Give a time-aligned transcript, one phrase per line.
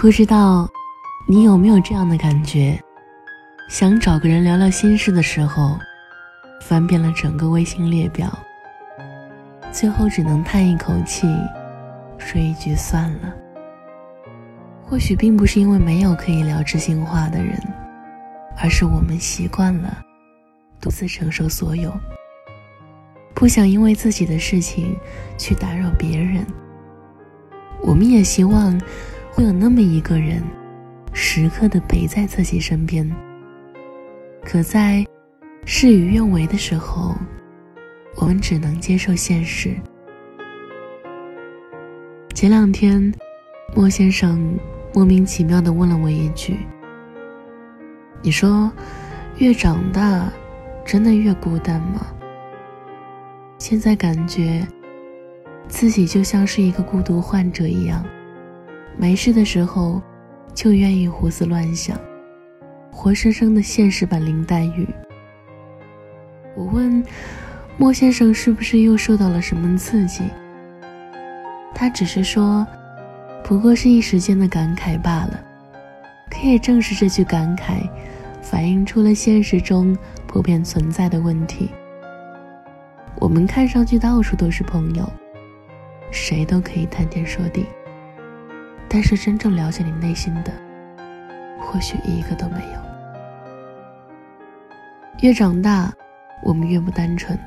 [0.00, 0.66] 不知道
[1.26, 2.82] 你有没有这样的感觉？
[3.68, 5.78] 想找个人聊聊心事的时候，
[6.62, 8.26] 翻遍了整个微信列表，
[9.70, 11.26] 最后只能叹一口气，
[12.16, 13.34] 说一句算了。
[14.82, 17.60] 或许并不是因为没有可以聊知心话的人，
[18.56, 19.98] 而是我们习惯了
[20.80, 21.92] 独自承受所有，
[23.34, 24.96] 不想因为自己的事情
[25.36, 26.42] 去打扰别人。
[27.82, 28.80] 我们也希望
[29.30, 30.42] 会有那么一个人，
[31.12, 33.08] 时刻的陪在自己身边。
[34.44, 35.06] 可在
[35.64, 37.14] 事与愿违的时候，
[38.16, 39.74] 我们只能接受现实。
[42.34, 43.12] 前两天，
[43.74, 44.58] 莫先生
[44.92, 46.56] 莫名其妙的问了我一句
[48.22, 48.70] ：“你说，
[49.38, 50.30] 越长大，
[50.84, 52.06] 真的越孤单吗？”
[53.58, 54.66] 现在感觉。
[55.68, 58.04] 自己就像是一个孤独患者一样，
[59.00, 59.98] 没事的时候
[60.52, 61.98] 就愿意胡思乱想，
[62.92, 64.86] 活生生的现实版林黛玉。
[66.54, 67.02] 我问
[67.78, 70.24] 莫先生是不是又受到了什么刺激，
[71.74, 72.66] 他只是说，
[73.42, 75.40] 不过是一时间的感慨罢了。
[76.30, 77.88] 可也正是这句感慨，
[78.42, 81.70] 反映出了现实中普遍存在的问题。
[83.18, 85.10] 我们看上去到处都是朋友。
[86.10, 87.64] 谁都可以谈天说地，
[88.92, 90.52] 但是真正了解你内心的，
[91.60, 92.80] 或许一个都没有。
[95.22, 95.92] 越长大，
[96.42, 97.38] 我们越不单纯，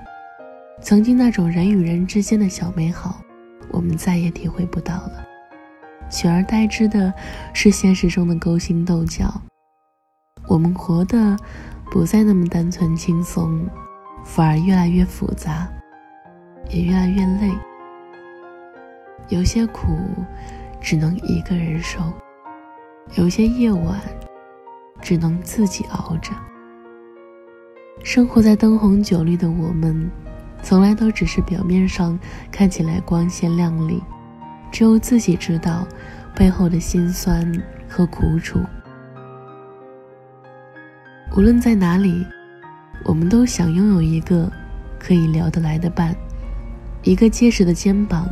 [0.82, 3.20] 曾经那种人与人之间的小美好，
[3.72, 5.28] 我们再也体会不到了，
[6.10, 7.14] 取而代之的
[7.54, 9.30] 是现实中的勾心斗角。
[10.48, 11.38] 我们活的
[11.92, 13.68] 不再那么单纯轻松，
[14.24, 15.68] 反而越来越复杂，
[16.70, 17.52] 也越来越累。
[19.30, 19.98] 有些苦，
[20.84, 22.02] 只能一个人受；
[23.16, 24.02] 有些夜晚，
[25.02, 26.34] 只能自己熬着。
[28.04, 30.12] 生活在灯红酒绿的我们，
[30.62, 32.20] 从来都只是表面上
[32.52, 34.04] 看起来光鲜亮丽，
[34.74, 35.88] 只有自己知道
[36.36, 37.50] 背后的辛酸
[37.88, 38.60] 和苦楚。
[41.36, 42.28] 无论在哪里，
[43.06, 44.52] 我们都想拥有一个
[45.00, 46.14] 可以聊得来的伴，
[47.04, 48.28] 一个结实的肩膀。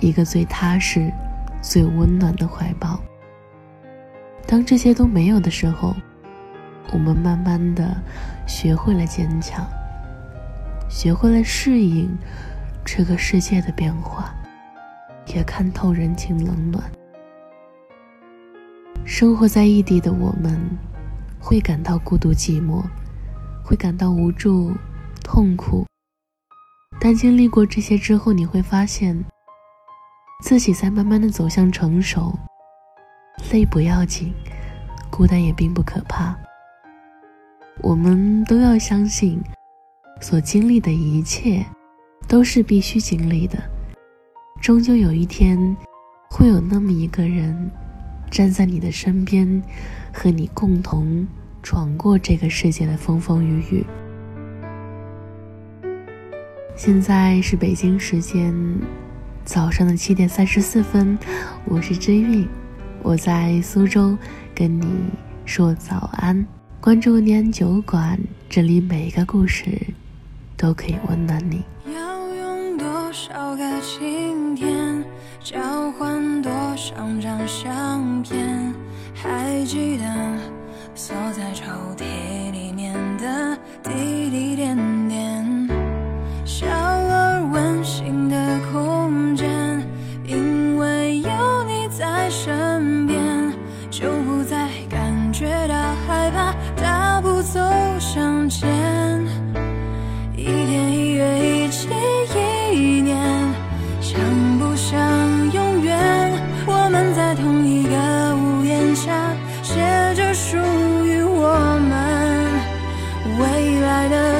[0.00, 1.12] 一个最踏实、
[1.62, 3.00] 最温暖的怀抱。
[4.46, 5.94] 当这些都没有的时候，
[6.92, 7.96] 我们慢慢的
[8.46, 9.64] 学会了坚强，
[10.90, 12.10] 学会了适应
[12.84, 14.34] 这个世界的变化，
[15.28, 16.82] 也看透人情冷暖。
[19.04, 20.60] 生活在异地的我们，
[21.40, 22.82] 会感到孤独寂寞，
[23.64, 24.72] 会感到无助、
[25.22, 25.86] 痛苦。
[27.00, 29.24] 但经历过这些之后，你会发现。
[30.42, 32.36] 自己在慢慢的走向成熟，
[33.52, 34.34] 累不要紧，
[35.08, 36.36] 孤单也并不可怕。
[37.80, 39.40] 我们都要相信，
[40.20, 41.64] 所经历的一切，
[42.26, 43.56] 都是必须经历的。
[44.60, 45.76] 终究有一天，
[46.28, 47.70] 会有那么一个人，
[48.28, 49.62] 站在你的身边，
[50.12, 51.24] 和你共同
[51.62, 53.86] 闯过这个世界的风风雨雨。
[56.74, 58.52] 现在是北京时间。
[59.44, 61.18] 早上的七点三十四分，
[61.64, 62.46] 我是知韵，
[63.02, 64.16] 我在苏州
[64.54, 64.86] 跟你
[65.44, 66.46] 说早安。
[66.80, 69.66] 关注念酒馆，这里每个故事
[70.56, 71.64] 都可以温暖你。
[71.94, 75.04] 要用多少个晴天，
[75.42, 78.72] 交换多少张相片？
[79.14, 80.04] 还记得
[80.94, 81.64] 锁在抽
[81.96, 84.76] 屉里面的滴滴点，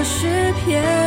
[0.05, 1.02] 诗篇。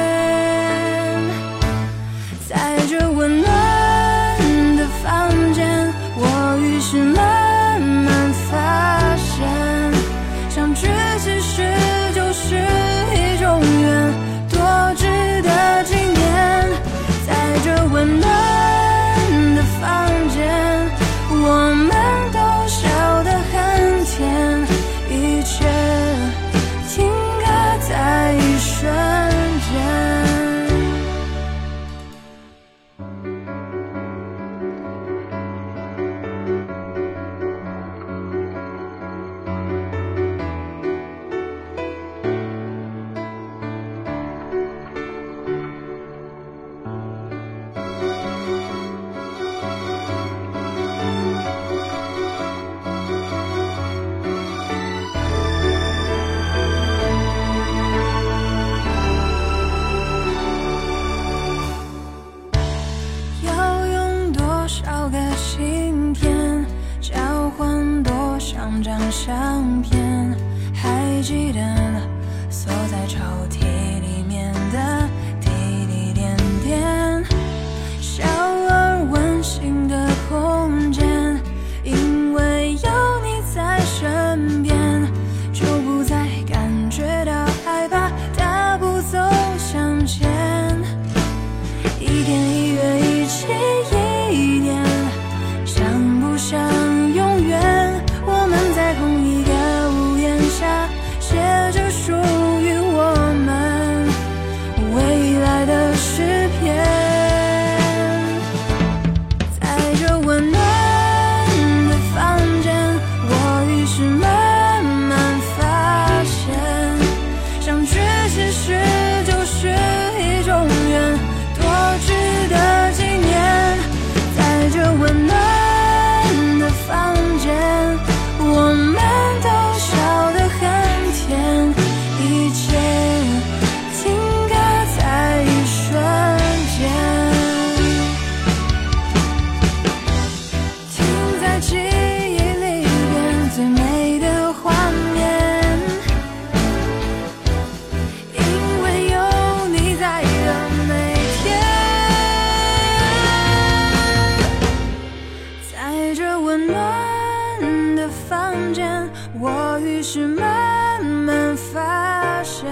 [159.95, 162.65] 于是慢慢发现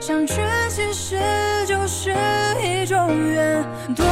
[0.00, 0.34] 相聚
[0.68, 1.16] 其实
[1.64, 2.12] 就是
[2.60, 4.04] 一种缘多